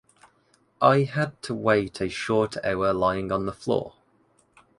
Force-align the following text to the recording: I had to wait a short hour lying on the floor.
I 0.81 1.03
had 1.03 1.39
to 1.43 1.53
wait 1.53 2.01
a 2.01 2.09
short 2.09 2.57
hour 2.65 2.91
lying 2.91 3.31
on 3.31 3.45
the 3.45 3.53
floor. 3.53 3.93